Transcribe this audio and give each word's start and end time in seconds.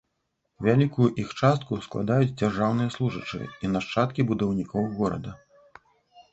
Вялікую 0.67 1.09
іх 1.23 1.29
частку 1.41 1.73
складаюць 1.89 2.31
дзяржаўныя 2.41 2.93
служачыя 2.97 3.53
і 3.67 3.73
нашчадкі 3.77 4.29
будаўнікоў 4.33 4.93
горада. 4.99 5.39